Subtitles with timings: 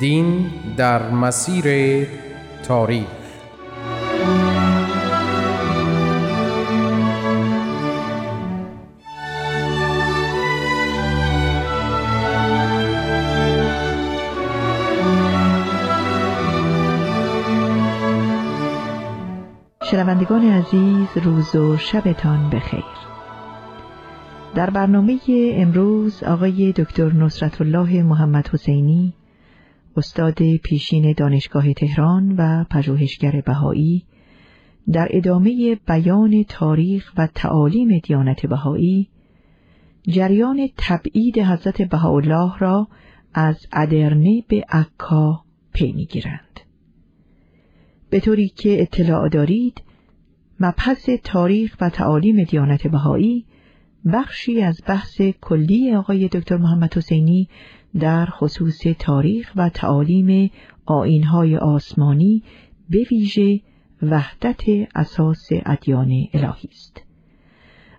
[0.00, 2.06] دین در مسیر
[2.62, 3.06] تاریخ.
[19.90, 22.84] شنوندگان عزیز روز و شبتان بخیر.
[24.54, 25.18] در برنامه
[25.54, 29.14] امروز آقای دکتر نصرت الله محمد حسینی
[29.96, 34.04] استاد پیشین دانشگاه تهران و پژوهشگر بهایی
[34.92, 39.08] در ادامه بیان تاریخ و تعالیم دیانت بهایی
[40.08, 42.88] جریان تبعید حضرت بهاءالله را
[43.34, 46.60] از ادرنه به عکا پی می‌گیرند.
[48.10, 49.82] به طوری که اطلاع دارید
[50.60, 53.46] مبحث تاریخ و تعالیم دیانت بهایی
[54.12, 57.48] بخشی از بحث کلی آقای دکتر محمد حسینی
[58.00, 60.50] در خصوص تاریخ و تعالیم
[60.86, 62.42] آینهای آسمانی
[62.90, 63.60] به ویژه
[64.02, 64.62] وحدت
[64.94, 67.02] اساس ادیان الهی است.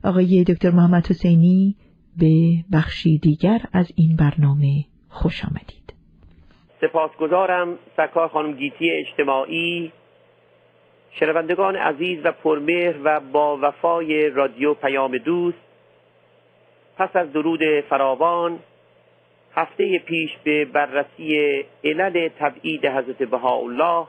[0.03, 1.75] آقای دکتر محمد حسینی
[2.17, 2.33] به
[2.73, 5.93] بخشی دیگر از این برنامه خوش آمدید.
[6.81, 9.91] سپاسگزارم سکار خانم گیتی اجتماعی
[11.11, 15.57] شنوندگان عزیز و پرمهر و با وفای رادیو پیام دوست
[16.97, 17.59] پس از درود
[17.89, 18.59] فراوان
[19.57, 24.07] هفته پیش به بررسی علل تبعید حضرت بهاءالله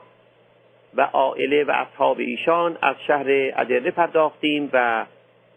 [0.95, 5.05] و عائله و اصحاب ایشان از شهر ادرنه پرداختیم و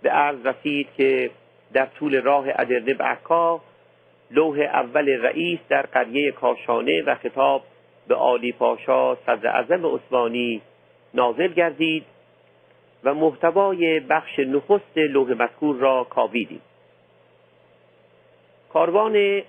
[0.02, 1.30] به عرض رسید که
[1.72, 3.60] در طول راه ادرنه به عکا
[4.30, 7.62] لوح اول رئیس در قریه کاشانه و خطاب
[8.08, 10.62] به عالی پاشا صدر اعظم عثمانی
[11.14, 12.04] نازل گردید
[13.04, 16.60] و محتوای بخش نخست لوح مذکور را کاویدیم.
[18.72, 19.42] کاروان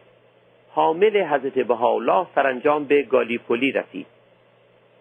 [0.76, 4.08] حامل حضرت بهاءالله سرانجام به گالیپولی رسید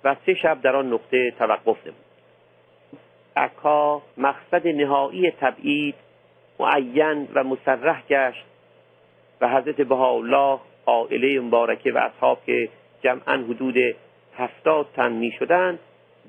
[0.04, 1.96] و سه شب در آن نقطه توقف نمود.
[3.36, 5.94] عکا مقصد نهایی تبعید
[6.60, 8.44] معین و مسرح گشت
[9.40, 12.68] و حضرت بهاءالله عائله مبارکه و اصحاب که
[13.02, 13.76] جمعا حدود
[14.36, 15.78] هفتاد تن می شدند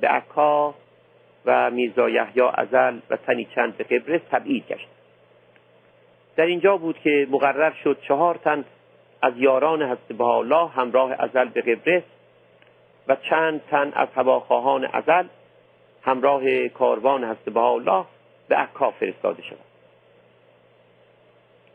[0.01, 0.73] به عکا
[1.45, 4.87] و میرزا یحیی ازل و تنی چند به قبرس تبعید گشت.
[6.35, 8.65] در اینجا بود که مقرر شد چهار تن
[9.23, 12.03] از یاران حضرت الله همراه ازل به قبرس
[13.07, 15.27] و چند تن از هواخواهان ازل
[16.01, 18.05] همراه کاروان حضرت الله
[18.47, 19.57] به عکا فرستاده شد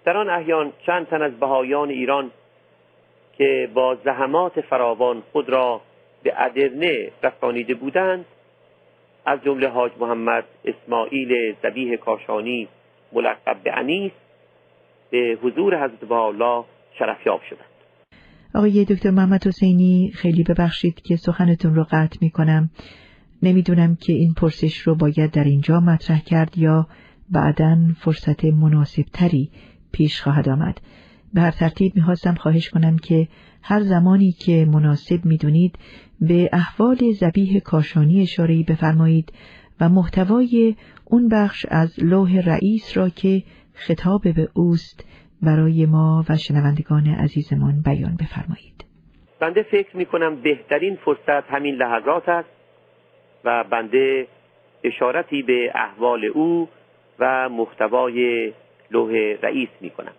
[0.04, 2.30] در آن احیان چند تن از بهایان ایران
[3.38, 5.80] که با زحمات فراوان خود را
[6.22, 8.24] به ادرنه رسانیده بودند
[9.26, 12.68] از جمله حاج محمد اسماعیل زبیه کاشانی
[13.12, 14.12] ملقب به انیس
[15.10, 16.64] به حضور حضرت الله
[16.98, 17.68] شرفیاب شدند
[18.54, 22.70] آقای دکتر محمد حسینی خیلی ببخشید که سخنتون رو قطع می کنم
[23.42, 26.86] نمی‌دونم که این پرسش رو باید در اینجا مطرح کرد یا
[27.30, 29.50] بعدا فرصت مناسب تری
[29.92, 30.80] پیش خواهد آمد.
[31.34, 33.28] به هر ترتیب می‌خواستم خواهش کنم که
[33.62, 35.78] هر زمانی که مناسب می‌دونید
[36.20, 39.32] به احوال زبیه کاشانی اشاره بفرمایید
[39.80, 43.42] و محتوای اون بخش از لوح رئیس را که
[43.74, 45.04] خطاب به اوست
[45.42, 48.84] برای ما و شنوندگان عزیزمان بیان بفرمایید.
[49.40, 52.48] بنده فکر می کنم بهترین فرصت همین لحظات است
[53.44, 54.26] و بنده
[54.84, 56.68] اشارتی به احوال او
[57.18, 58.52] و محتوای
[58.90, 59.12] لوح
[59.42, 60.12] رئیس می کنم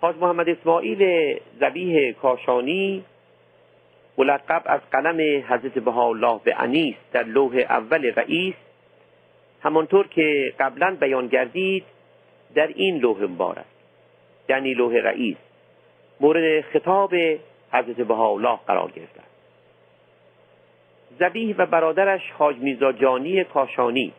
[0.00, 3.04] حاج محمد اسماعیل زبیه کاشانی
[4.18, 8.54] ملقب از قلم حضرت بهاءالله به انیس در لوح اول رئیس
[9.62, 11.84] همانطور که قبلا بیان گردید
[12.54, 13.64] در این لوح مبارک
[14.48, 15.36] یعنی لوح رئیس
[16.20, 17.14] مورد خطاب
[17.72, 19.20] حضرت بهاءالله قرار گرفته
[21.18, 24.12] زبیح و برادرش حاج میرزا جانی کاشانی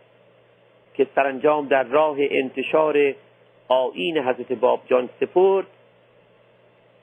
[0.94, 3.14] که سرانجام در راه انتشار
[3.68, 5.68] آین حضرت باب جان سپرد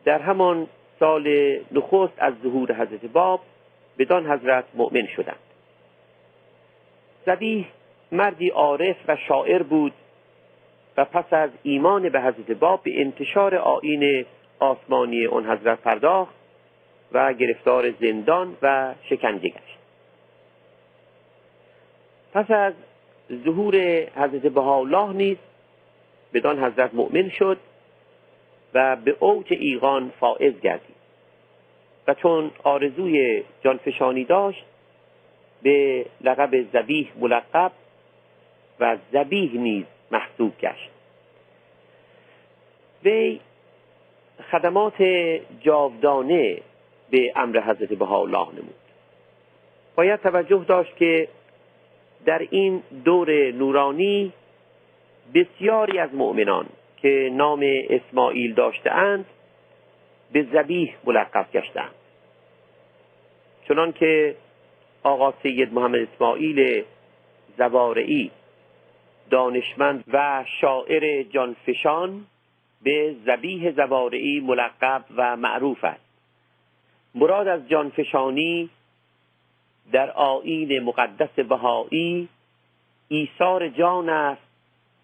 [0.04, 0.66] در همان
[1.00, 3.40] سال نخست از ظهور حضرت باب
[3.98, 5.38] بدان حضرت مؤمن شدند.
[7.26, 7.66] زبیح
[8.12, 9.92] مردی عارف و شاعر بود
[10.96, 14.26] و پس از ایمان به حضرت باب به انتشار آین
[14.58, 16.34] آسمانی اون حضرت پرداخت
[17.12, 19.78] و گرفتار زندان و شکنجه گشت.
[22.32, 22.72] پس از
[23.44, 23.76] ظهور
[24.16, 25.36] حضرت بهاءالله نیز
[26.34, 27.58] بدان حضرت مؤمن شد
[28.74, 30.96] و به اوج ایقان فائز گردید.
[32.08, 34.64] و چون آرزوی جانفشانی داشت
[35.62, 37.72] به لقب زبیح ملقب
[38.80, 40.90] و زبیح نیز محسوب گشت.
[43.04, 43.40] وی
[44.50, 45.02] خدمات
[45.60, 46.58] جاودانه
[47.10, 48.74] به امر حضرت بهاءالله نمود.
[49.94, 51.28] باید توجه داشت که
[52.24, 54.32] در این دور نورانی
[55.34, 56.66] بسیاری از مؤمنان
[56.96, 57.60] که نام
[57.90, 59.26] اسماعیل داشتهاند
[60.32, 61.94] به زبیح ملقب گشتند
[63.68, 64.36] چنان که
[65.02, 66.84] آقا سید محمد اسماعیل
[67.58, 68.30] زوارعی
[69.30, 72.26] دانشمند و شاعر جانفشان
[72.82, 76.06] به زبیح زوارعی ملقب و معروف است.
[77.14, 78.70] مراد از جانفشانی
[79.92, 82.28] در آیین مقدس بهایی
[83.08, 84.42] ایثار جان است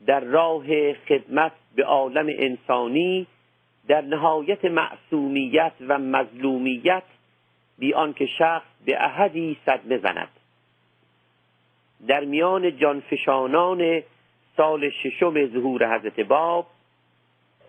[0.07, 3.27] در راه خدمت به عالم انسانی
[3.89, 7.03] در نهایت معصومیت و مظلومیت
[7.79, 10.29] بی آنکه شخص به احدی صدمه زند
[12.09, 14.03] در میان جانفشانان
[14.57, 16.67] سال ششم ظهور حضرت باب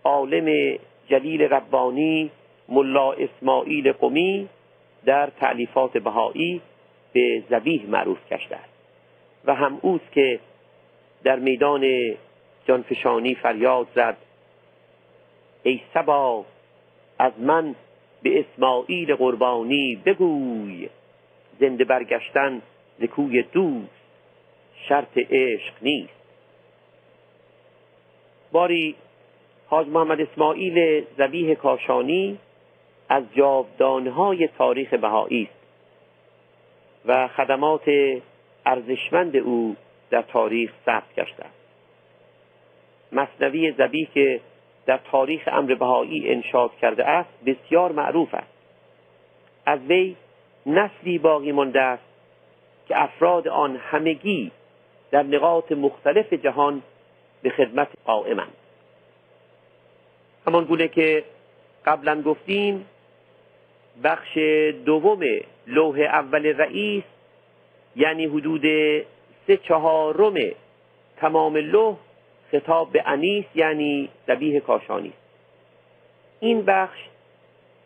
[0.04, 0.78] عالم
[1.08, 2.32] جلیل ربانی
[2.70, 4.50] ملا اسماعیل قمی
[5.06, 6.62] در تعلیفات بهایی
[7.14, 8.74] به زبیح معروف گشته است.
[9.46, 10.40] و هم اوست که
[11.24, 12.16] در میدان
[12.68, 14.18] جانفشانی فریاد زد
[15.64, 16.46] ای سبا
[17.20, 17.76] از من
[18.24, 20.90] به اسماعیل قربانی بگوی
[21.60, 22.62] زنده برگشتن
[23.00, 24.03] ز کوی دوست.
[24.90, 26.14] شرط عشق نیست.
[28.52, 28.96] باری
[29.68, 32.40] حاج محمد اسماعیل زبیه کاشانی
[33.10, 35.64] از جاودانهای تاریخ بهایی است
[37.06, 37.92] و خدمات
[38.66, 39.76] ارزشمند او
[40.10, 41.64] در تاریخ ثبت گشته است.
[43.12, 44.42] مصنوی زبیه که
[44.86, 48.54] در تاریخ امر بهایی انشاد کرده است بسیار معروف است.
[49.66, 50.16] از وی
[50.66, 52.04] نسلی باقی مانده است
[52.88, 54.52] که افراد آن همگی
[55.14, 56.82] در نقاط مختلف جهان
[57.42, 58.54] به خدمت قائمند
[60.48, 61.24] همان گونه که
[61.86, 62.86] قبلا گفتیم
[64.04, 64.38] بخش
[64.86, 65.20] دوم
[65.68, 67.04] لوح اول رئیس
[67.96, 68.62] یعنی حدود
[69.48, 70.36] سه چهارم
[71.18, 71.98] تمام لوح
[72.52, 75.14] خطاب به انیس یعنی زبیه کاشانی.
[76.40, 77.00] این بخش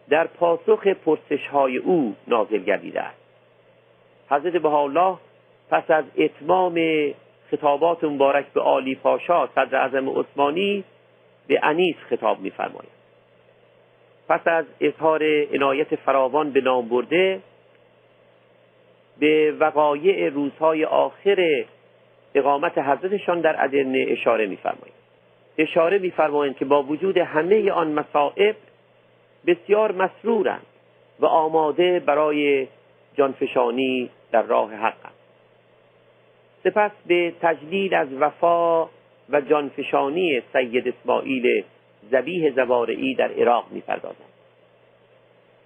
[0.09, 3.21] در پاسخ پرسش های او نازل گردیده است.
[4.29, 5.17] حضرت بهاءالله
[5.71, 6.79] پس از اتمام
[7.51, 10.83] خطابات مبارک به عالی پاشا صدر اعظم عثمانی
[11.47, 12.97] به انیس خطاب میفرماید.
[14.29, 15.23] پس از اظهار
[15.53, 17.41] عنایت فراوان به نام برده
[19.19, 21.65] به وقایع روزهای آخر
[22.35, 24.97] اقامت حضرتشان در ادرنه اشاره میفرمایند
[25.57, 28.55] اشاره میفرمایند که با وجود همه آن مصائب
[29.47, 30.65] بسیار مسرورند
[31.19, 32.67] و آماده برای
[33.15, 35.16] جانفشانی در راه حق
[36.67, 38.85] سپس به تجلیل از وفا
[39.29, 41.63] و جانفشانی سید اسماعیل
[42.11, 44.33] زبیه زوارعی در عراق می‌پردازند.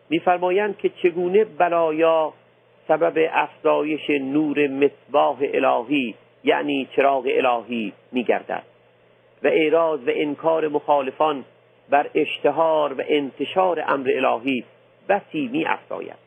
[0.09, 2.33] میفرمایند که چگونه بلایا
[2.87, 8.64] سبب افزایش نور مصباح الهی یعنی چراغ الهی میگردد
[9.44, 11.45] و اعراض و انکار مخالفان
[11.90, 14.64] بر اشتهار و انتشار امر الهی
[15.09, 16.21] بسی می افزاید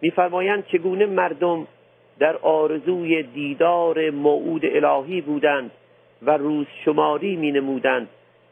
[0.00, 1.66] میفرمایند چگونه مردم
[2.18, 5.70] در آرزوی دیدار موعود الهی بودند
[6.22, 8.08] و روز شماری می نمودند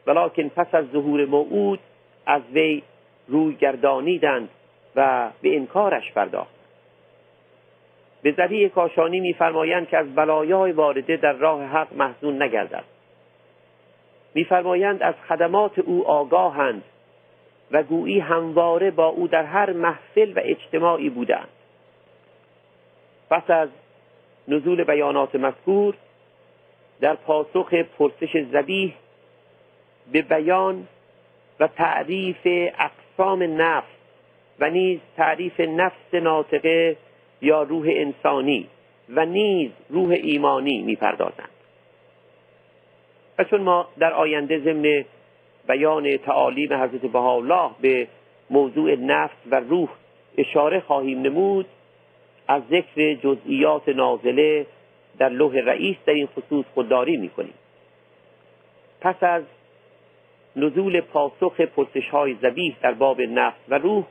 [0.07, 1.79] ولیکن پس از ظهور موعود
[2.25, 2.83] از وی
[3.27, 4.49] روی گردانیدند
[4.95, 6.55] و به انکارش پرداخت.
[8.21, 12.83] به ذریع کاشانی میفرمایند که از بلایای وارده در راه حق محزون نگردد.
[14.33, 16.83] میفرمایند از خدمات او آگاهند
[17.71, 21.47] و گویی همواره با او در هر محفل و اجتماعی بودند.
[23.29, 23.69] پس از
[24.47, 25.95] نزول بیانات مذکور
[27.01, 28.93] در پاسخ پرسش زبیح
[30.11, 30.87] به بیان
[31.59, 32.47] و تعریف
[32.79, 33.87] اقسام نفس
[34.59, 36.97] و نیز تعریف نفس ناطقه
[37.41, 38.67] یا روح انسانی
[39.09, 41.49] و نیز روح ایمانی می‌پردازند.
[43.37, 45.05] و چون ما در آینده ضمن
[45.67, 48.07] بیان تعالیم حضرت بهاءالله به
[48.49, 49.89] موضوع نفس و روح
[50.37, 51.65] اشاره خواهیم نمود
[52.47, 54.65] از ذکر جزئیات نازله
[55.17, 57.53] در لوح رئیس در این خصوص خودداری می‌کنیم.
[59.01, 59.43] پس از
[60.55, 64.03] نزول پاسخ پرسش های زبیح در باب نفس و روح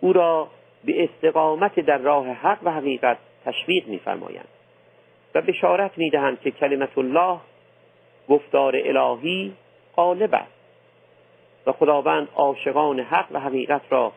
[0.00, 0.48] او را
[0.84, 4.48] به استقامت در راه حق و حقیقت تشویق میفرمایند
[5.34, 7.38] و بشارت می‌دهند که کلمت الله
[8.28, 9.52] گفتار الهی
[9.96, 10.52] غالب است
[11.66, 14.12] و خداوند عاشقان حق و حقیقت را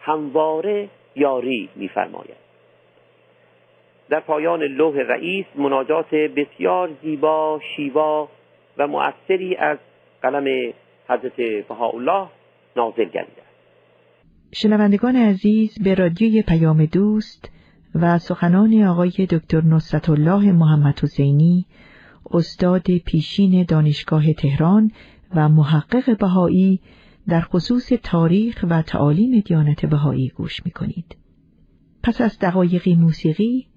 [0.00, 2.42] همواره یاری میفرماید.
[4.12, 8.28] در پایان لوح رئیس مناجات بسیار زیبا شیوا
[8.78, 9.78] و مؤثری از
[10.22, 10.72] قلم
[11.08, 12.28] حضرت بهاءالله
[12.76, 13.42] نازل گردیده
[14.54, 17.50] شنوندگان عزیز به رادیوی پیام دوست
[17.94, 21.66] و سخنان آقای دکتر نصرت الله محمد حسینی
[22.30, 24.90] استاد پیشین دانشگاه تهران
[25.34, 26.80] و محقق بهایی
[27.28, 31.16] در خصوص تاریخ و تعالیم دیانت بهایی گوش می کنید.
[32.02, 33.71] پس از دقایقی موسیقی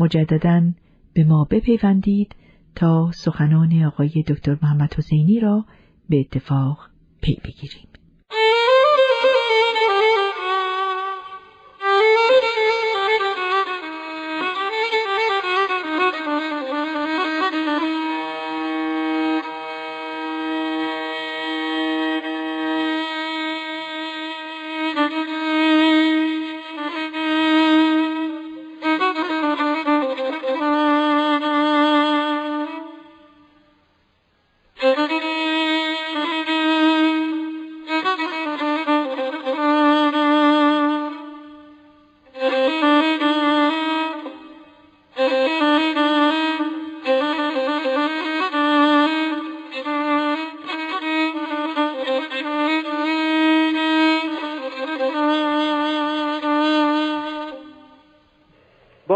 [0.00, 0.72] مجددا
[1.14, 2.34] به ما بپیوندید
[2.74, 5.64] تا سخنان آقای دکتر محمد حسینی را
[6.08, 6.88] به اتفاق
[7.20, 7.89] پی بگیریم.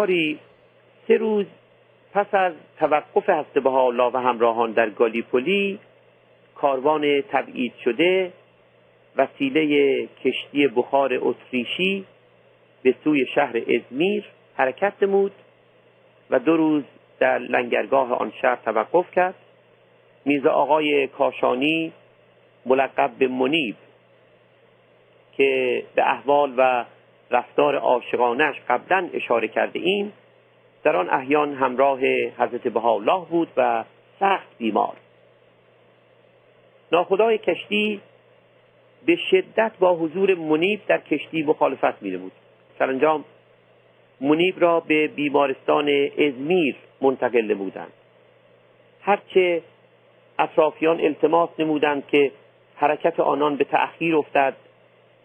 [0.04, 0.38] باری
[1.08, 1.46] سه روز
[2.12, 5.78] پس از توقف هسته الله و همراهان در گالیپولی
[6.54, 8.32] کاروان تبعید شده
[9.16, 12.04] وسیله کشتی بخار اتریشی
[12.82, 14.24] به سوی شهر ازمیر
[14.56, 15.32] حرکت نمود
[16.30, 16.82] و دو روز
[17.18, 19.34] در لنگرگاه آن شهر توقف کرد.
[20.24, 21.92] میز آقای کاشانی
[22.66, 23.76] ملقب به منیب
[25.36, 26.84] که به احوال و
[27.34, 30.12] رفتار عاشقانش قبلا اشاره کرده ایم
[30.84, 32.00] در آن احیان همراه
[32.38, 33.84] حضرت بهاءالله بود و
[34.20, 34.96] سخت بیمار.
[36.92, 38.00] ناخدای کشتی
[39.06, 42.32] به شدت با حضور منیب در کشتی مخالفت میده بود
[42.78, 43.24] سرانجام
[44.20, 45.88] منیب را به بیمارستان
[46.18, 47.92] ازمیر منتقل نمودند.
[49.00, 49.62] هرچه
[50.38, 52.32] اطرافیان التماس نمودند که
[52.76, 54.56] حرکت آنان به تأخیر افتد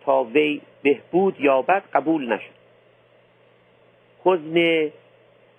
[0.06, 2.60] تا وی بهبود یابد قبول نشد.
[4.26, 4.90] حزن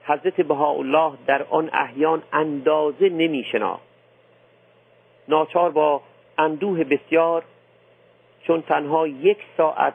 [0.05, 3.47] حضرت بهاءالله در آن احیان اندازه نمی
[5.29, 6.03] ناچار با
[6.39, 7.45] اندوه بسیار
[8.47, 9.95] چون تنها یک ساعت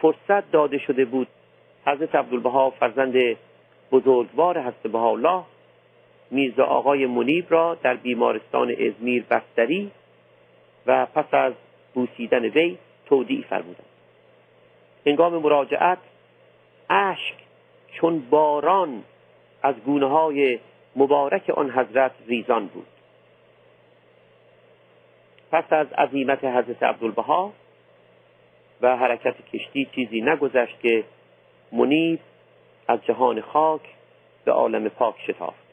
[0.00, 1.28] فرصت داده شده بود
[1.86, 3.36] حضرت عبدالبها فرزند
[3.92, 5.42] بزرگوار حضرت بهاءالله
[6.30, 9.90] میرزا آقای منیب را در بیمارستان ازمیر بستری
[10.86, 11.52] و پس از
[11.94, 13.85] بوسیدن وی تودیع فرمودند.
[15.06, 15.98] هنگام مراجعت
[16.90, 17.34] اشک
[17.92, 19.04] چون باران
[19.62, 20.58] از گونه های
[20.96, 22.86] مبارک آن حضرت ریزان بود.
[25.52, 27.52] پس از عظیمت حضرت عبدالبها
[28.80, 31.04] و حرکت کشتی چیزی نگذشت که
[31.72, 32.20] منیب
[32.88, 33.80] از جهان خاک
[34.44, 35.66] به عالم پاک شتافت.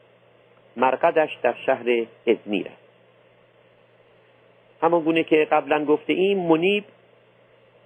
[0.76, 2.84] مرقدش در شهر ازمیر است
[4.82, 6.84] همان گونه که قبلا گفته ایم منیب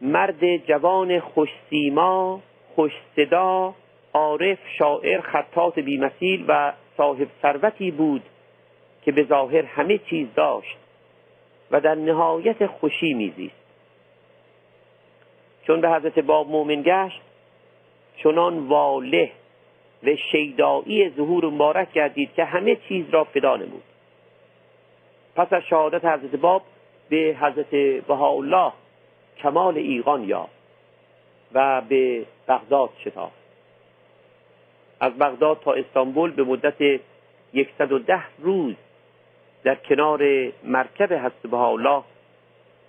[0.00, 2.40] مرد جوان خوش سیما
[2.75, 3.75] خوش صدا
[4.12, 8.23] عارف شاعر خطات بیمثیل و صاحب ثروتی بود
[9.02, 10.76] که به ظاهر همه چیز داشت
[11.71, 13.55] و در نهایت خوشی میزیست.
[15.67, 17.21] چون به حضرت باب مؤمن گشت
[18.17, 19.31] چنان واله
[20.02, 23.83] و شیدایی ظهور مبارک گردید که همه چیز را فدا نمود.
[25.37, 26.62] پس از شهادت حضرت باب
[27.09, 27.71] به حضرت
[28.07, 28.73] بهاءالله
[29.38, 30.52] کمال ایقان یافت
[31.52, 33.38] و به بغداد شتافت
[35.00, 37.00] از بغداد تا استانبول به مدت
[37.78, 38.75] 110 روز
[39.64, 40.23] در کنار
[40.64, 42.02] مرکب حضرت الله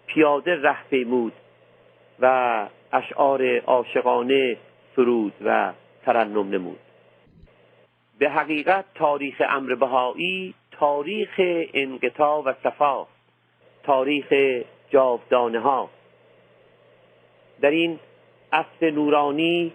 [0.08, 1.34] پیاده ره پیمود
[2.20, 4.58] و اشعار عاشقانه
[4.96, 5.74] سرود و
[6.06, 6.80] ترنم نمود.
[8.20, 11.34] به حقیقت تاریخ امر بهایی تاریخ
[11.74, 13.08] انقطاع و صفا
[13.84, 14.34] تاریخ
[14.90, 15.90] جاودانه ها
[17.62, 18.00] در این
[18.52, 19.72] عصر نورانی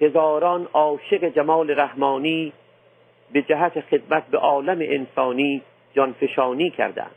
[0.00, 2.52] هزاران عاشق جمال رحمانی
[3.32, 5.62] به جهت خدمت به عالم انسانی
[5.94, 7.14] جانفشانی کردند.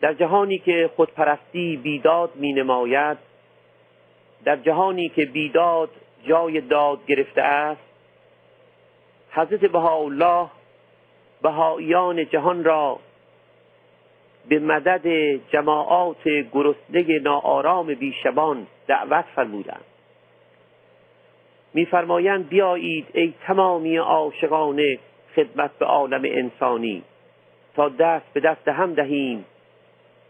[0.00, 3.18] در جهانی که خودپرستی بیداد می نماید
[4.44, 5.90] در جهانی که بیداد
[6.28, 7.80] جای داد گرفته است
[9.30, 10.48] حضرت بهاءالله
[11.42, 12.98] بهاییان جهان را
[14.48, 15.06] به مدد
[15.52, 19.84] جماعات گرسنه ناآرام بیشبان دعوت فرمودند.
[21.74, 24.98] میفرمایند بیایید ای تمامی عاشقان
[25.36, 27.02] خدمت به عالم انسانی
[27.76, 29.44] تا دست به دست هم دهیم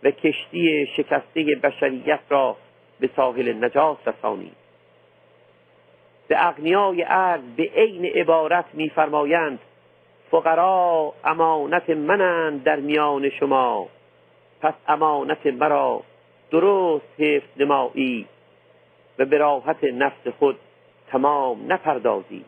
[0.03, 2.57] و کشتی شکسته بشریت را
[3.01, 4.57] به ساحل نجات رسانیم.
[6.29, 9.59] به اغنیای عرض به عین عبارت میفرمایند
[10.31, 13.89] فقرا امانت منند در میان شما.
[14.61, 16.03] پس امانت مرا
[16.50, 18.27] درست حفظ نمایی
[19.19, 20.59] و به راحت نفس خود
[21.11, 22.45] تمام نپردازی.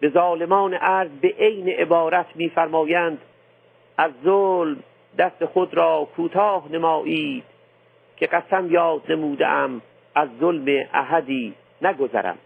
[0.00, 3.18] به ظالمان عرض به عین عبارت میفرمایند
[3.98, 4.82] از ظلم
[5.18, 7.44] دست خود را کوتاه نمایید
[8.16, 9.82] که قسم یاد نمودم
[10.14, 12.38] از ظلم احدی نگذرم.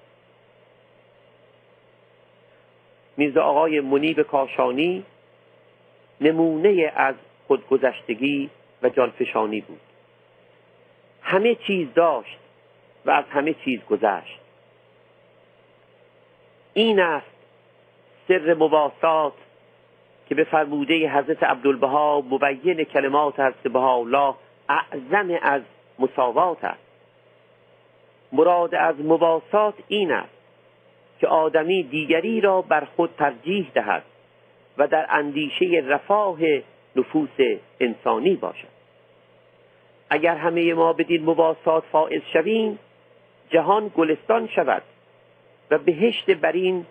[3.16, 5.04] میرزا آقای منیب کاشانی
[6.20, 7.14] نمونه از
[7.52, 8.50] خودگذشتگی
[8.82, 9.80] و جانفشانی بود.
[11.22, 12.38] همه چیز داشت
[13.04, 14.38] و از همه چیز گذشت.
[16.74, 17.26] این است
[18.28, 19.32] سر مواسات
[20.28, 24.34] که به فرموده حضرت عبدالبها مبین کلمات حضرت الله
[24.68, 25.62] اعظم از
[25.98, 26.82] مساوات است.
[28.32, 30.34] مراد از مواسات این است
[31.20, 34.02] که آدمی دیگری را بر خود ترجیح دهد
[34.78, 36.38] و در اندیشه رفاه
[36.96, 38.72] نفوس انسانی باشد.
[40.10, 42.78] اگر همه ما بدین مواسات فائز شویم
[43.50, 44.82] جهان گلستان شود
[45.70, 46.86] و بهشت برین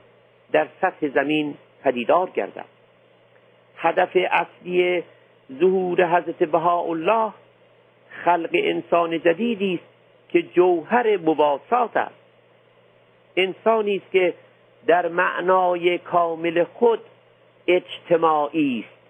[0.51, 2.65] در سطح زمین پدیدار گردد.
[3.77, 5.03] هدف اصلی
[5.59, 7.33] ظهور حضرت بهاءالله
[8.25, 9.93] خلق انسان جدیدی است
[10.29, 12.15] که جوهر مواسات است.
[13.35, 14.33] انسانی است که
[14.87, 16.99] در معنای کامل خود
[17.67, 19.00] اجتماعی است.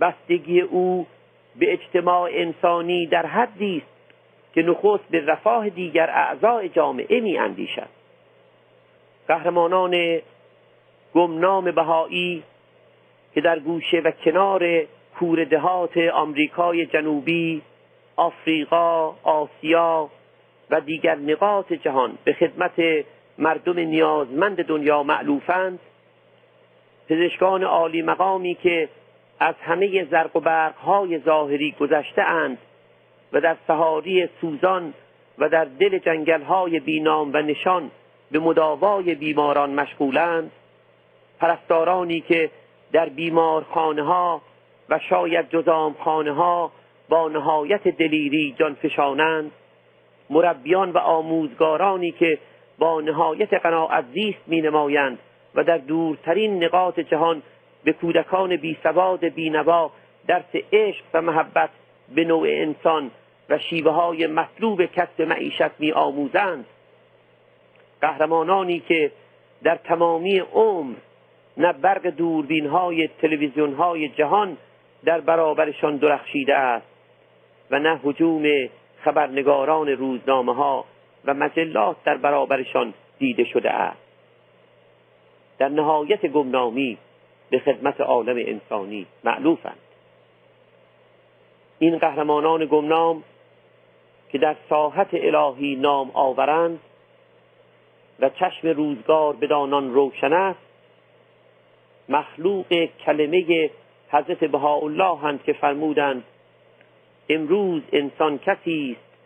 [0.00, 1.06] بستگی او
[1.56, 3.96] به اجتماع انسانی در حدی است
[4.54, 7.88] که نخست به رفاه دیگر اعضای جامعه می اندیشد.
[9.28, 10.20] قهرمانان
[11.14, 12.42] گمنام بهایی
[13.34, 14.84] که در گوشه و کنار
[15.18, 17.62] کور دهات آمریکای جنوبی
[18.16, 20.10] آفریقا آسیا
[20.70, 23.04] و دیگر نقاط جهان به خدمت
[23.38, 25.78] مردم نیازمند دنیا معلوفند.
[27.08, 28.88] پزشکان عالی مقامی که
[29.40, 32.58] از همه زرق و برقهای ظاهری گذشته اند
[33.32, 34.94] و در سهاری سوزان
[35.38, 37.90] و در دل جنگلهای بینام و نشان
[38.30, 40.50] به مداوای بیماران مشغولند.
[41.40, 42.50] پرستارانی که
[42.92, 44.42] در بیمارخانه ها
[44.88, 46.72] و شاید جزام خانه ها
[47.08, 49.50] با نهایت دلیری جان فشانند
[50.30, 52.38] مربیان و آموزگارانی که
[52.78, 55.18] با نهایت قناعت زیست می نمایند
[55.54, 57.42] و در دورترین نقاط جهان
[57.86, 59.90] به کودکان بی سواد بینوا
[60.26, 61.70] درس عشق و محبت
[62.14, 63.10] به نوع انسان
[63.48, 66.66] و شیوه های مطلوب کسب معیشت می آموزند
[68.00, 69.12] قهرمانانی که
[69.62, 70.94] در تمامی عمر
[71.56, 74.56] نه برق دوربین های تلویزیون های جهان
[75.04, 76.86] در برابرشان درخشیده است
[77.70, 78.68] و نه حجوم
[79.04, 80.84] خبرنگاران روزنامه ها
[81.24, 84.02] و مجلات در برابرشان دیده شده است.
[85.58, 86.98] در نهایت گمنامی
[87.50, 89.78] به خدمت عالم انسانی معلوفند
[91.78, 93.22] این قهرمانان گمنام
[94.32, 96.80] که در ساحت الهی نام آورند
[98.20, 100.58] و چشم روزگار بدانان روشن است
[102.08, 103.70] مخلوق کلمه
[104.08, 106.24] حضرت بهاءالله هند که فرمودند
[107.28, 109.18] امروز انسان کسی است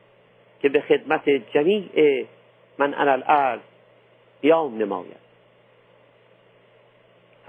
[0.62, 2.26] که به خدمت جمیع
[2.78, 3.60] من الارض
[4.42, 5.29] قیام نماید.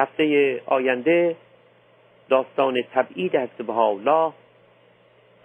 [0.02, 1.36] هفته آینده
[2.30, 4.34] داستان تبعید حضرت بهاءالله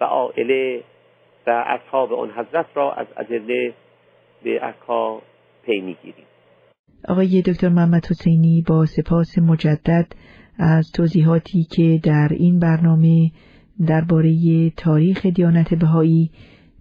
[0.01, 0.83] و عائله
[1.47, 3.73] و اصحاب آن حضرت را از ادله
[4.43, 5.21] به عکا
[5.63, 6.25] پی می‌گیریم.
[7.07, 10.07] آقای دکتر محمد حسینی با سپاس مجدد
[10.59, 13.31] از توضیحاتی که در این برنامه
[13.87, 16.31] درباره تاریخ دیانت بهایی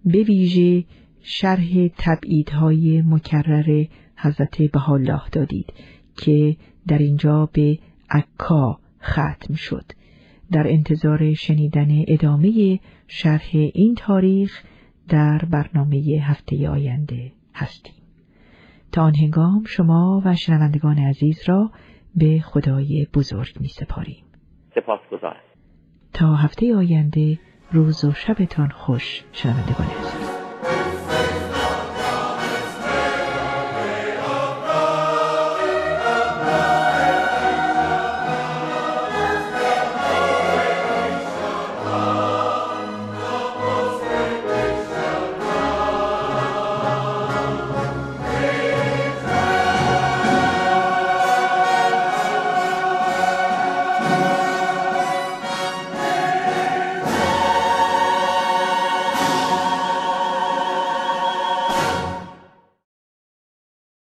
[0.05, 0.85] به ویژه
[1.23, 3.85] شرح تبعیدهای مکرر
[4.17, 5.73] حضرت بهالله دادید
[6.25, 6.57] که
[6.89, 7.79] در اینجا به
[8.11, 9.85] عکا ختم شد.
[10.53, 14.65] در انتظار شنیدن ادامه شرح این تاریخ
[15.09, 17.95] در برنامه هفته آینده هستیم.
[18.93, 21.71] تا آن هنگام شما و شنوندگان عزیز را
[22.15, 24.25] به خدای بزرگ می سپاریم
[24.75, 25.41] سپاس گذارم
[26.13, 27.39] تا هفته آینده
[27.73, 30.26] روز و شبتان خوش شنوندگان عزیز.